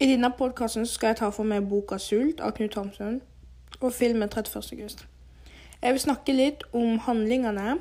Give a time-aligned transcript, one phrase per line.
[0.00, 3.22] I denne podkasten skal jeg ta for meg boka 'Sult' av Knut Hamsun
[3.80, 4.72] og filmen 31.
[4.72, 5.06] august.
[5.82, 7.78] Jeg vil snakke litt om handlingene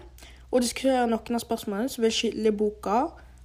[0.52, 3.02] og diskutere noen av spørsmålene som vil skille boka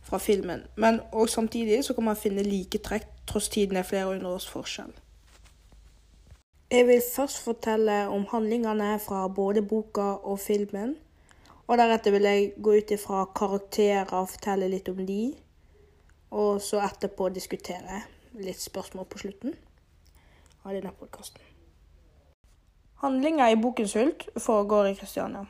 [0.07, 4.29] fra filmen, men og samtidig så kan man finne liketrekk tross tiden er flere hundre
[4.29, 4.95] års forskjell.
[6.71, 10.97] Jeg vil først fortelle om handlingene fra både boka og filmen.
[11.67, 15.35] Og deretter vil jeg gå ut ifra karakterer og fortelle litt om de.
[16.31, 18.03] Og så etterpå diskutere
[18.39, 19.55] litt spørsmål på slutten
[20.65, 21.43] av denne podkasten.
[23.01, 25.47] Handlinga i boken 'Sult' foregår i Kristiania.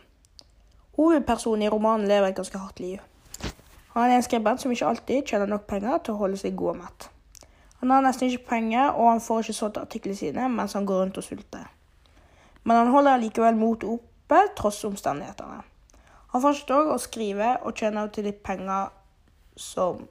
[0.96, 2.98] Hovedpersonen i romanen lever et ganske hardt liv.
[3.94, 6.68] Han er en skribent som ikke alltid tjener nok penger til å holde seg god
[6.68, 7.10] og mett.
[7.80, 11.00] Han har nesten ikke penger, og han får ikke solgt artiklene sine mens han går
[11.00, 11.66] rundt og sulter.
[12.64, 15.62] Men han holder likevel motet oppe tross omstendighetene.
[16.32, 18.92] Han fortsetter òg å skrive og tjener til litt penger
[19.56, 20.08] som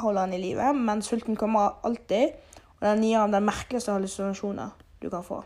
[0.00, 2.36] holder han i live, men sulten kommer alltid,
[2.80, 5.42] og den gir ham den merkeligste hallusinasjoner du kan få.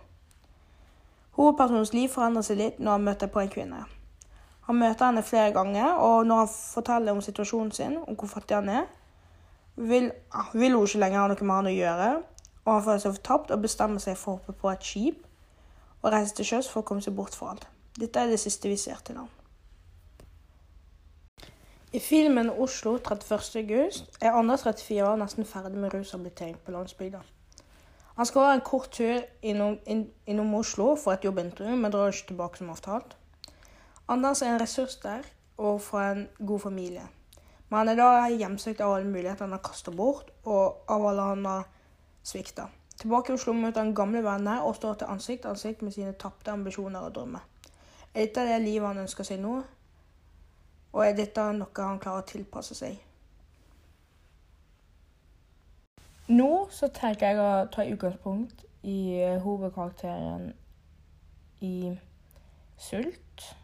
[1.34, 3.84] Hovedpersonens liv forandrer seg litt når han møter på en kvinne.
[4.68, 8.56] Han møter henne flere ganger, og når han forteller om situasjonen sin, om hvor fattig
[8.56, 8.86] han er,
[9.76, 10.12] vil,
[10.54, 12.10] vil hun ikke lenger ha noe med han å gjøre,
[12.64, 15.24] og han føler seg fortapt og bestemmer seg for å hoppe på et skip
[16.04, 17.66] og reise til sjøs for å komme seg bort fra alt.
[17.98, 19.28] Dette er det siste vi ser til ham.
[21.94, 23.56] I filmen 'Oslo 31.
[23.56, 27.18] august' er Anders 34 år nesten ferdig med rusabilitering på landsbygda.
[28.16, 32.06] Han skal ha en kort tur innom, inn, innom Oslo for et jobbintervju, men drar
[32.06, 33.16] ikke tilbake som avtalt.
[34.08, 35.22] Anders er en ressurs der,
[35.58, 37.06] og fra en god familie.
[37.68, 41.22] Men han er da hjemsøkt av alle muligheter han har kastet bort, og av alle
[41.22, 41.68] han har
[42.22, 42.66] svikta.
[42.98, 46.12] Tilbake i Oslo møter han gamle venner og står til ansikt til ansikt med sine
[46.12, 47.46] tapte ambisjoner og drømmer.
[48.14, 49.62] Er dette det livet han ønsker seg nå?
[50.94, 53.00] Og er dette noe han klarer å tilpasse seg?
[56.30, 60.52] Nå så tenker jeg å ta utgangspunkt i hovedkarakteren
[61.66, 61.96] i
[62.78, 63.56] Sult.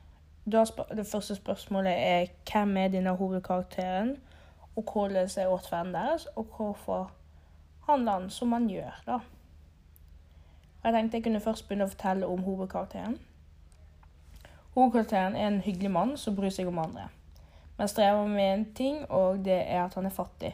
[0.51, 4.17] Det første spørsmålet er hvem er denne hovedkarakteren,
[4.77, 7.11] og hvordan er atferden deres, og hvorfor
[7.86, 9.19] handler han som han gjør, da.
[10.85, 13.19] Jeg tenkte jeg kunne først begynne å fortelle om hovedkarakteren.
[14.74, 17.08] Hovedkarakteren er en hyggelig mann som bryr seg om andre,
[17.80, 20.51] men strever med en ting, og det er at han er fattig.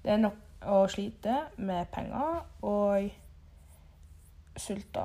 [0.00, 3.10] Det er nok å slite med penger og
[4.56, 5.04] sulte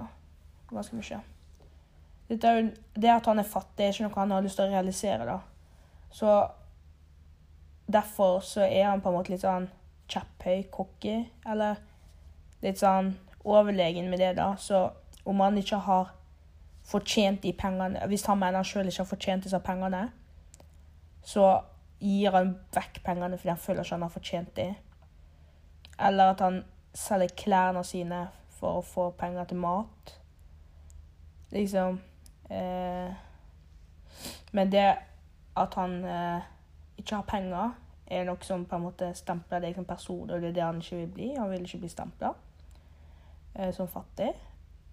[0.72, 1.20] ganske mye.
[2.32, 5.28] Det, at han er fattig, er ikke noe han har lyst til å realisere.
[5.28, 5.38] da.
[6.16, 6.32] Så
[7.92, 9.68] derfor så er han på en måte litt sånn
[10.08, 11.84] kjepphøy, cocky, eller
[12.64, 14.54] litt sånn overlegen med det, da.
[14.56, 14.86] Så
[15.28, 16.16] om han ikke har
[16.88, 20.08] fortjent de pengene Hvis han mener han sjøl ikke har fortjent disse pengene,
[21.26, 21.46] så
[22.00, 24.76] gir han vekk pengene fordi han føler ikke han har fortjent dem.
[26.00, 26.62] Eller at han
[26.96, 28.26] selger klærne sine
[28.60, 30.14] for å få penger til mat.
[31.56, 32.00] Liksom
[32.50, 33.16] eh,
[34.52, 34.86] Men det
[35.56, 36.48] at han eh,
[37.00, 37.76] ikke har penger,
[38.06, 40.82] er noe som på en måte stempler deg som person, og det er det han
[40.82, 41.30] ikke vil bli.
[41.40, 42.34] Han vil ikke bli stempla
[43.56, 44.30] eh, som fattig.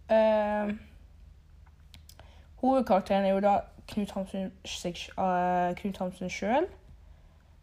[0.09, 0.73] Eh,
[2.63, 3.59] hovedkarakteren er jo da
[3.91, 4.53] Knut Hamsun,
[5.19, 6.69] uh, Knut Hamsun sjøl,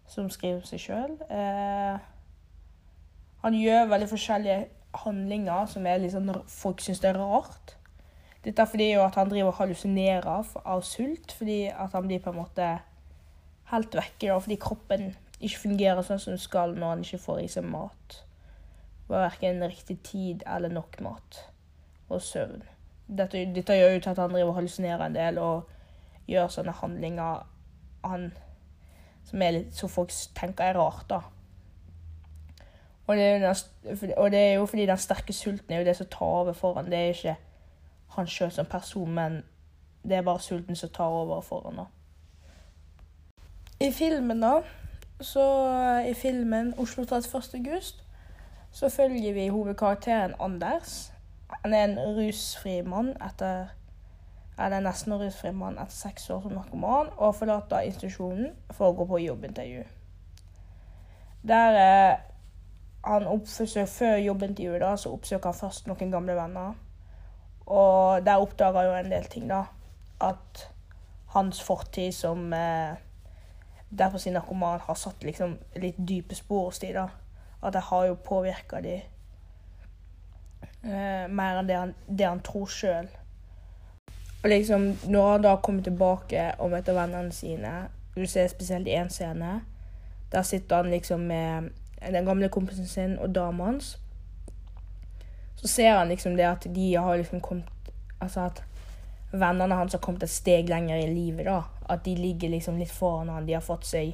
[0.10, 1.16] som skriver seg sjøl.
[1.32, 1.98] Uh,
[3.44, 4.66] han gjør veldig forskjellige
[5.06, 7.76] handlinger som liksom, folk syns er rart.
[8.44, 10.28] Dette er fordi at han driver og hallusinerer
[10.66, 12.70] av sult, fordi han blir på en måte
[13.72, 14.40] helt vekke.
[14.42, 18.20] fordi kroppen ikke fungerer sånn som den skal når han ikke får i seg mat.
[19.10, 21.46] Verken riktig tid eller nok mat.
[22.10, 22.64] Og søvn.
[23.18, 25.70] Dette, dette gjør jo til at han driver og hallusinerer en del og
[26.30, 27.44] gjør sånne handlinger
[28.06, 28.30] han,
[29.26, 31.22] som, litt, som folk tenker er rart, da.
[33.10, 36.10] Og det, den, og det, er jo fordi den sterke sulten er jo det som
[36.14, 36.92] tar over for han.
[36.92, 37.38] Det er ikke
[38.14, 39.40] han sjøl som person, men
[40.04, 41.82] det er bare sulten som tar over for han.
[41.82, 41.88] da.
[43.82, 44.60] I filmen, da,
[45.22, 45.46] så
[46.08, 47.56] i filmen 'Oslo 31.
[47.56, 48.04] august'
[48.72, 51.14] så følger vi hovedkarakteren Anders.
[51.50, 53.76] Han er en rusfri mann etter
[54.60, 59.06] eller nesten rusfri mann etter seks år som narkoman, og forlater institusjonen for å gå
[59.08, 59.86] på jobbintervju.
[61.48, 62.18] Der eh,
[63.08, 66.74] han oppsøker, Før jobbintervjuet da, så oppsøker han først noen gamle venner.
[67.70, 69.64] Og der oppdager jo en del ting, da.
[70.20, 70.66] At
[71.36, 73.00] hans fortid som eh,
[73.90, 77.08] derfor sin narkoman har satt liksom litt dype spor hos de da.
[77.64, 79.00] At det har jo påvirka de
[80.84, 83.08] eh, mer enn det han, det han tror sjøl.
[84.44, 88.96] Og liksom, når han da kommer tilbake og møter vennene sine Du ser spesielt i
[88.96, 89.62] én scene.
[90.32, 91.70] Der sitter han liksom med
[92.12, 93.98] den gamle kompisen sin og dama hans,
[95.56, 97.66] så ser han liksom det at de har liksom kommet
[98.22, 98.64] Altså at
[99.32, 101.62] vennene hans har kommet et steg lenger i livet, da.
[101.90, 103.46] At de ligger liksom litt foran han.
[103.48, 104.14] De har fått seg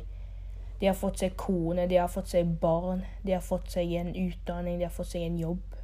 [0.80, 4.12] de har fått seg kone, de har fått seg barn, de har fått seg en
[4.16, 5.75] utdanning, de har fått seg en jobb.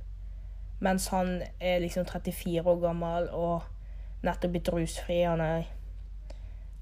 [0.82, 3.68] Mens han er liksom 34 år gammel og
[4.26, 5.22] nettopp blitt rusfri.
[5.24, 5.68] Han, er,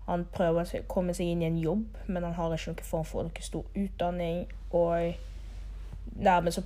[0.08, 3.08] han prøver å komme seg inn i en jobb, men han har ikke noen form
[3.10, 4.46] for noen stor utdanning.
[4.72, 5.20] Og
[6.16, 6.64] dermed så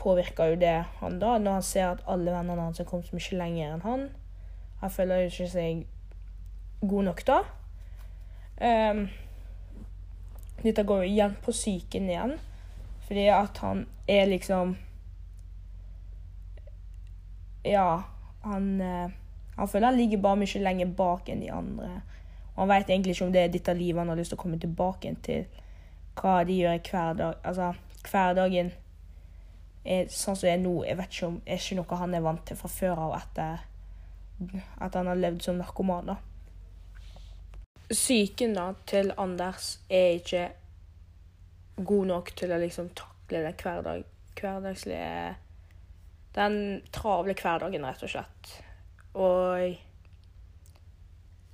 [0.00, 3.18] påvirker jo det han da, når han ser at alle vennene hans har kommet så
[3.18, 4.06] mye lenger enn han.
[4.80, 5.82] Han føler jo ikke seg
[6.80, 7.42] god nok da.
[8.60, 9.08] Um,
[10.62, 12.38] dette går jo igjen på psyken igjen,
[13.04, 14.78] fordi at han er liksom
[17.66, 18.02] Ja,
[18.42, 19.10] han uh,
[19.56, 21.88] Han føler han ligger bare mye lenger bak enn de andre.
[22.54, 24.42] Og han veit egentlig ikke om det er dette livet han har lyst til å
[24.42, 25.44] komme tilbake til.
[26.16, 27.42] Hva de gjør hver dag.
[27.44, 27.72] Altså,
[28.08, 28.72] hverdagen
[29.84, 32.24] er sånn som det er nå, jeg vet ikke om er ikke noe han er
[32.24, 33.66] vant til fra før av etter
[34.80, 36.14] at han har levd som narkoman.
[36.14, 36.16] da.
[37.90, 40.48] Psyken til Anders er ikke
[41.84, 44.04] god nok til å liksom takle den hverdag,
[44.40, 45.34] hverdagslige
[46.34, 48.52] Den travle hverdagen, rett og slett.
[49.18, 49.78] Og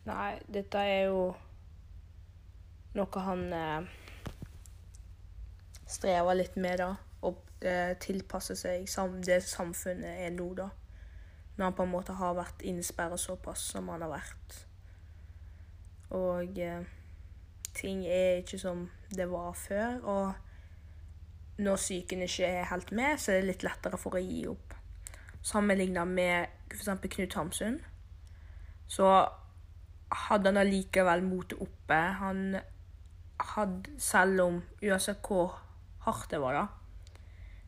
[0.07, 1.23] Nei, dette er jo
[2.95, 3.89] noe han eh,
[5.91, 6.93] strever litt med, da
[7.61, 10.71] eh, tilpasse seg sam det samfunnet er nå, da.
[11.57, 14.59] Når han på en måte har vært innsperret såpass som han har vært.
[16.17, 16.85] Og eh,
[17.77, 20.03] ting er ikke som det var før.
[20.05, 20.46] Og
[21.59, 24.75] når psyken ikke er helt med, så er det litt lettere for å gi opp.
[25.47, 26.89] Sammenligna med f.eks.
[27.17, 27.79] Knut Hamsun,
[28.89, 29.11] så
[30.27, 32.01] hadde han allikevel motet oppe.
[32.21, 32.59] Han
[33.55, 35.57] hadde, selv om uansett hvor
[36.07, 36.67] hardt det var, da,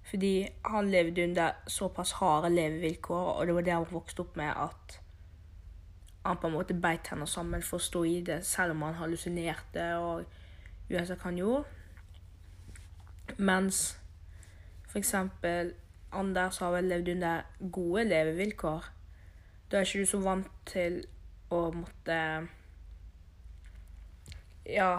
[0.09, 4.53] fordi han levde under såpass harde levevilkår, og det var det han vokste opp med,
[4.53, 5.01] at
[6.25, 8.97] han på en måte beit henne sammen for å stå i det, selv om han
[9.01, 10.25] hallusinerte og
[10.89, 11.78] uansett hva han gjorde.
[13.37, 13.99] Mens
[14.89, 15.15] f.eks.
[16.13, 18.89] Anders har vel levd under gode levevilkår.
[19.71, 21.03] Da er ikke du så vant til
[21.53, 22.19] å måtte
[24.69, 24.91] Ja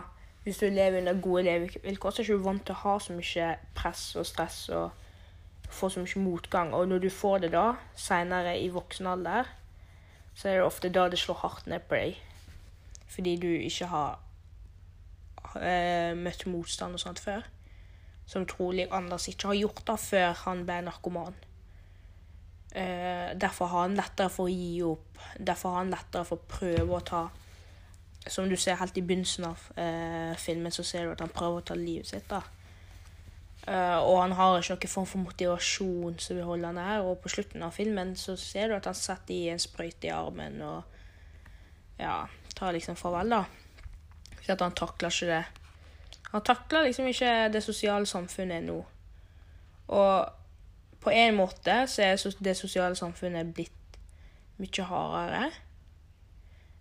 [0.44, 3.14] hvis du lever under gode levevilkår, så er du ikke vant til å ha så
[3.14, 6.72] mye press og stress og få så mye motgang.
[6.74, 9.52] Og når du får det da, seinere i voksen alder,
[10.34, 12.18] så er det ofte da det slår hardt ned på deg.
[13.10, 14.18] Fordi du ikke har
[15.56, 17.46] uh, møtt motstand og sånt før.
[18.30, 21.38] Som trolig Anders ikke har gjort da før han ble narkoman.
[22.70, 25.22] Uh, derfor har han lettere for å gi opp.
[25.38, 27.24] Derfor har han lettere for å prøve å ta
[28.28, 31.62] som du ser helt i begynnelsen av eh, filmen, så ser du at han prøver
[31.62, 32.28] å ta livet sitt.
[32.30, 32.42] da.
[33.68, 37.06] Uh, og han har ikke noen form for motivasjon som vil holde han her.
[37.06, 40.14] Og på slutten av filmen så ser du at han setter i en sprøyte i
[40.16, 42.24] armen og ja,
[42.56, 43.44] tar liksom farvel, da.
[44.40, 45.44] Så at han takler ikke det.
[46.32, 48.78] Han takler liksom ikke det sosiale samfunnet nå.
[49.88, 50.30] Og
[51.02, 54.00] på en måte så er det sosiale samfunnet blitt
[54.60, 55.50] mye hardere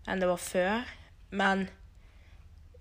[0.09, 0.93] enn det var før.
[1.31, 1.69] Men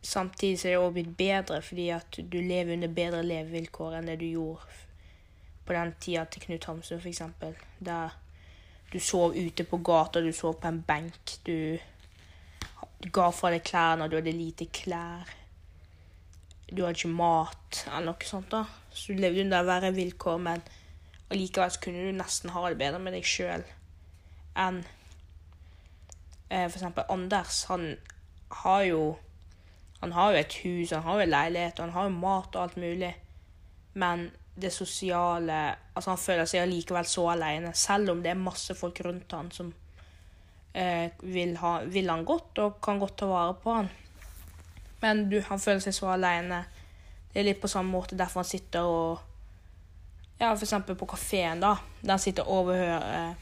[0.01, 4.11] samtidig så er det òg blitt bedre fordi at du lever under bedre levevilkår enn
[4.11, 4.83] det du gjorde
[5.67, 7.21] på den tida til Knut Hamsun, f.eks.
[7.83, 8.15] Der
[8.93, 11.75] du sov ute på gata, du sov på en benk, du,
[13.11, 15.27] ga fra deg klærne, du hadde lite klær.
[16.69, 18.51] Du hadde ikke mat eller noe sånt.
[18.51, 18.65] da.
[18.91, 20.63] Så du levde under verre vilkår, men
[21.31, 23.65] allikevel så kunne du nesten ha det bedre med deg sjøl
[24.57, 24.81] enn
[26.49, 27.65] eh, eksempel Anders.
[27.71, 27.95] Han
[28.63, 29.17] har jo
[29.99, 32.75] Han har jo et hus, han har jo leilighet, han har jo mat og alt
[32.77, 33.15] mulig.
[33.93, 34.27] Men
[34.61, 39.01] det sosiale Altså, han føler seg allikevel så alene, selv om det er masse folk
[39.05, 39.71] rundt han som
[40.73, 43.89] eh, vil, ha, vil, han godt og kan godt ta vare på han.
[45.01, 46.63] Men du, han føler seg så alene.
[47.33, 49.25] Det er litt på samme måte derfor han sitter og
[50.37, 51.75] Ja, eksempel på kafeen, da.
[52.03, 53.35] Der han sitter og overhører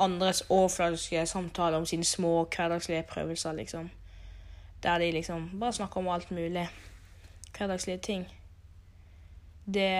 [0.00, 3.90] andres overfladiske samtaler om sine små hverdagslige prøvelser, liksom.
[4.82, 6.68] Der de liksom bare snakker om alt mulig.
[7.58, 8.28] Hverdagslige ting.
[9.74, 9.90] Det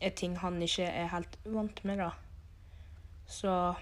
[0.00, 2.10] er ting han ikke er helt vant med, da.
[3.26, 3.74] Så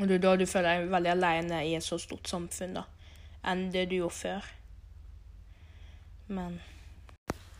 [0.00, 2.82] Og det er da du føler deg veldig alene i et så stort samfunn, da,
[3.44, 4.46] enn det du gjorde før.
[6.32, 6.60] Men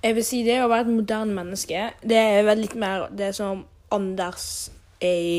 [0.03, 3.35] Jeg vil si det å være et moderne menneske, det er vel litt mer det
[3.37, 4.47] som Anders
[5.01, 5.37] er i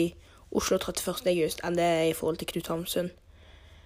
[0.54, 1.26] Oslo 31.
[1.34, 3.10] august, enn det er i forhold til Knut Hamsun.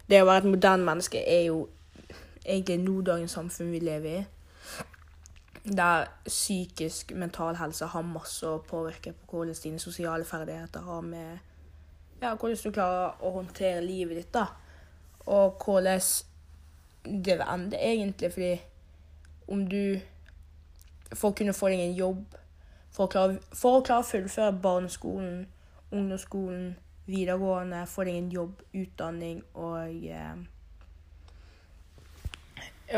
[0.09, 1.63] Det å være et moderne menneske er jo
[2.43, 4.25] egentlig nå dagens samfunn vi lever i.
[5.67, 11.39] der psykisk mental helse har masse å påvirke på hvordan dine sosiale ferdigheter har med
[12.21, 14.45] Ja, hvordan du klarer å håndtere livet ditt, da.
[15.25, 15.99] Og hvordan
[17.03, 18.53] det vil ende, egentlig, fordi
[19.47, 19.99] om du
[21.15, 22.33] For å kunne få deg en jobb,
[22.91, 25.45] for å klare, for å, klare å fullføre barneskolen,
[25.87, 26.73] ungdomsskolen,
[27.07, 30.35] videregående, få deg en jobb, utdanning og eh,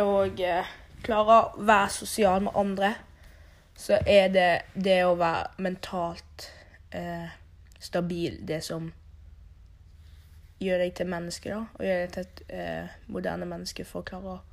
[0.02, 0.74] Og eh,
[1.06, 2.94] klare å være sosial med andre,
[3.78, 6.50] så er det det å være mentalt
[6.90, 7.30] eh,
[7.80, 8.90] stabil det som
[10.60, 11.62] gjør deg til menneske, da.
[11.78, 14.49] Og gjør deg til et eh, moderne menneske for å klare å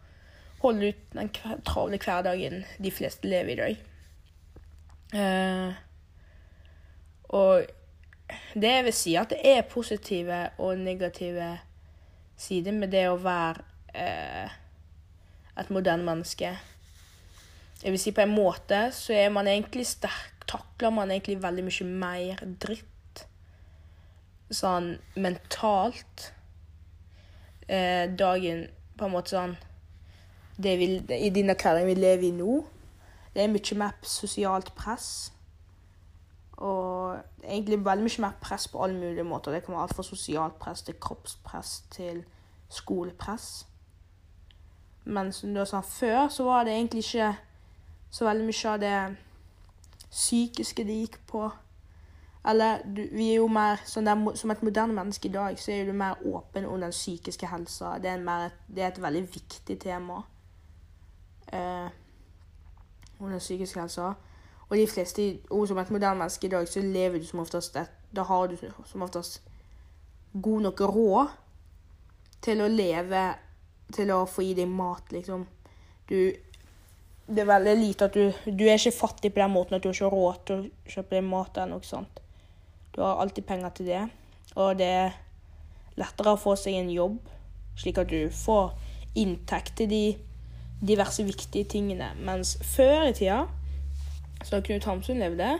[0.62, 1.30] holde ut den
[1.66, 3.82] travle hverdagen de fleste lever i dag.
[5.16, 5.74] Uh,
[7.36, 7.66] og
[8.54, 11.50] det jeg vil si, at det er positive og negative
[12.36, 13.62] sider med det å være
[13.96, 14.56] uh,
[15.56, 16.56] et moderne menneske.
[17.82, 21.64] Jeg vil si på en måte så er man egentlig sterk Takler man egentlig veldig
[21.66, 23.22] mye mer dritt
[24.54, 26.28] sånn mentalt
[27.66, 29.56] eh, dagen på en måte sånn
[30.62, 30.86] det vi,
[31.18, 32.60] I denne hverdagen vi lever i nå.
[33.34, 35.32] Det er mye mer sosialt press.
[36.56, 39.52] Og egentlig veldig mye mer press på alle mulige måter.
[39.52, 42.24] Det kan være alt fra sosialt press til kroppspress til
[42.72, 43.66] skolepress.
[45.04, 47.28] Mens sånn, før så var det egentlig ikke
[48.10, 48.96] så veldig mye av det
[50.10, 51.44] psykiske det gikk på.
[52.46, 55.72] Eller du, vi er jo mer sånn der, Som et moderne menneske i dag, så
[55.74, 57.96] er du mer åpen om den psykiske helsa.
[58.02, 60.22] Det er, mer, det er et veldig viktig tema.
[61.52, 61.88] Eh,
[63.20, 64.02] under psykisk helse.
[64.68, 67.76] Og de fleste og som et moderne menneske i dag, så lever du som oftest
[68.16, 69.42] Da har du som oftest
[70.42, 71.28] god nok råd
[72.42, 73.34] til å leve
[73.92, 75.46] Til å få i deg mat, liksom.
[76.08, 76.32] Du
[77.26, 79.88] Det er veldig lite at du Du er ikke fattig på den måten at du
[79.88, 82.20] har ikke råd til å kjøpe deg mat eller noe sånt.
[82.94, 84.08] Du har alltid penger til det.
[84.56, 85.16] Og det er
[85.96, 87.18] lettere å få seg en jobb,
[87.76, 88.72] slik at du får
[89.14, 90.16] inntekt til de
[90.80, 92.10] diverse viktige tingene.
[92.20, 93.44] Mens før i tida,
[94.44, 95.58] så Knut Hamsun levde,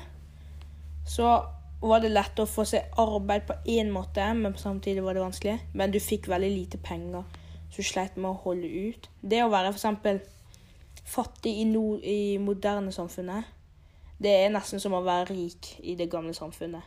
[1.06, 1.42] så
[1.80, 5.58] var det lett å få seg arbeid på én måte, men samtidig var det vanskelig.
[5.74, 7.24] Men du fikk veldig lite penger,
[7.70, 9.08] så du sleit med å holde ut.
[9.20, 10.32] Det å være f.eks.
[11.06, 13.52] fattig i, no, i moderne samfunnet,
[14.18, 16.84] det er nesten som å være rik i det gamle samfunnet.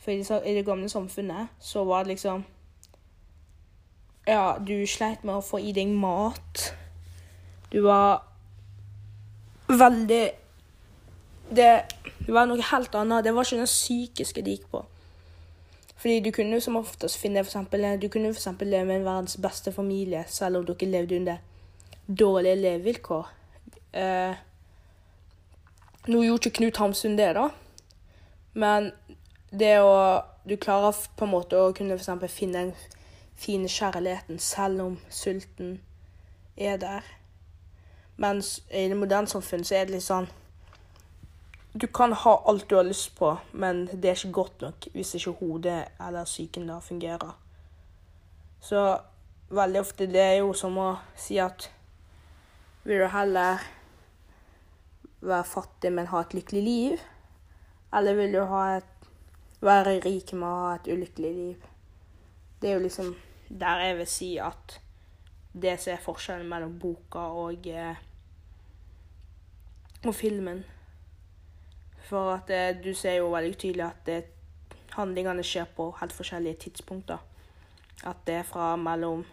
[0.00, 2.44] For i det gamle samfunnet så var det liksom
[4.26, 6.70] Ja, du sleit med å få i deg mat.
[7.72, 8.22] Du var
[9.68, 10.30] veldig
[11.50, 11.72] Det
[12.28, 13.24] var noe helt annet.
[13.24, 14.84] Det var ikke det psykiske det gikk på.
[16.00, 18.46] Fordi du kunne som oftest finne for eksempel, Du kunne f.eks.
[18.60, 21.36] leve med en verdens beste familie, selv om dere levde under
[22.06, 23.26] dårlige levevilkår.
[23.92, 24.34] Eh,
[26.08, 27.48] nå gjorde ikke Knut Hamsun det, da.
[28.54, 28.92] Men
[29.50, 32.72] det å Du klarer på en måte å kunne for finne den
[33.36, 35.80] fine kjærligheten selv om sulten
[36.56, 37.19] er der.
[38.20, 40.26] Mens i det moderne samfunnet så er det litt sånn
[41.72, 45.14] Du kan ha alt du har lyst på, men det er ikke godt nok hvis
[45.16, 47.36] ikke hodet eller psyken da fungerer.
[48.60, 48.82] Så
[49.54, 51.70] veldig ofte det er jo som å si at
[52.84, 53.62] vil du heller
[55.20, 57.02] være fattig, men ha et lykkelig liv?
[57.94, 59.00] Eller vil du et
[59.60, 61.64] være rik med å ha et ulykkelig liv.
[62.60, 63.14] Det er jo liksom
[63.48, 64.78] der jeg vil si at
[65.52, 67.96] det som er forskjellen mellom boka og, eh,
[70.06, 70.64] og filmen.
[72.08, 74.24] For at eh, du ser jo veldig tydelig at det,
[74.96, 77.18] handlingene skjer på helt forskjellige tidspunkter.
[78.04, 79.24] At det er fra mellom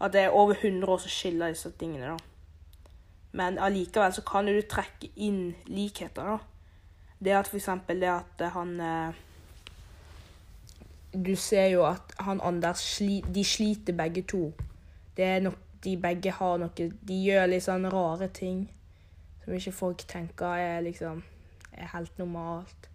[0.00, 2.16] At det er over 100 år som skiller disse tingene, da.
[3.32, 6.38] Men allikevel så kan du trekke inn likheter, da.
[7.18, 9.14] Det at eksempel det at han eh,
[11.12, 14.52] du ser jo at han Anders sli, De sliter begge to.
[15.16, 18.68] Det er nok De begge har noe De gjør litt sånn rare ting
[19.48, 21.22] som ikke folk tenker er liksom
[21.72, 22.88] er helt normalt.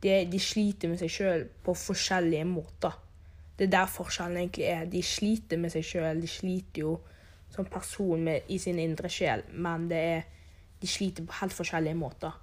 [0.00, 2.94] De, de sliter med seg sjøl på forskjellige måter.
[3.58, 4.86] Det er der forskjellen egentlig er.
[4.88, 6.22] De sliter med seg sjøl.
[6.22, 6.94] De sliter jo
[7.50, 10.22] som person med, i sin indre sjel, men det er,
[10.80, 12.38] de sliter på helt forskjellige måter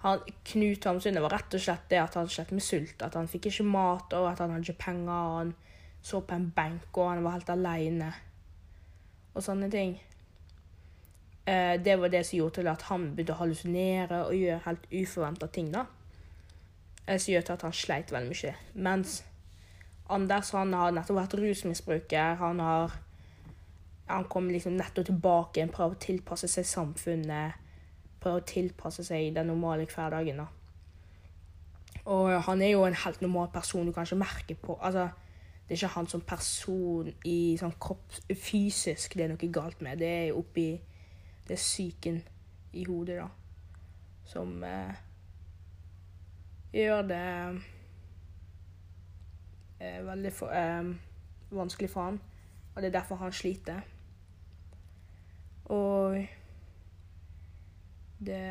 [0.00, 3.02] han, Knut Hamsun var rett og slett det at han slet med sult.
[3.04, 5.34] At han fikk ikke mat, og at han hadde ikke penger.
[5.36, 5.50] Han
[6.02, 8.12] så på en benk, og han var helt aleine.
[9.34, 9.98] Og sånne ting.
[11.50, 14.86] Eh, det var det som gjorde til at han begynte å hallusinere og gjøre helt
[14.92, 15.72] uforventa ting.
[15.72, 15.86] da.
[17.06, 18.54] Eh, som gjør til at han sleit veldig mye.
[18.74, 19.24] Mens
[20.10, 22.34] Anders han har nettopp vært rusmisbruker.
[22.34, 22.98] Han har
[24.10, 27.52] han kom liksom nettopp tilbake igjen, prøver å tilpasse seg samfunnet
[28.20, 30.42] prøver å tilpasse seg den normale hverdagen.
[30.42, 30.46] da.
[32.10, 34.78] Og han er jo en helt normal person du kanskje merker på.
[34.80, 35.08] Altså,
[35.68, 40.00] det er ikke han som person i sånn kropp fysisk det er noe galt med.
[40.02, 40.72] Det er oppi
[41.50, 42.18] Det er psyken
[42.78, 43.24] i hodet, da,
[44.24, 44.98] som eh,
[46.70, 47.22] gjør det
[49.80, 50.92] eh, veldig for, eh,
[51.50, 52.20] vanskelig for han.
[52.70, 53.80] Og det er derfor han sliter.
[55.64, 56.22] Og
[58.22, 58.44] det